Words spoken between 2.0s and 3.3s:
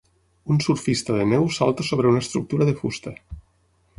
una estructura de fusta.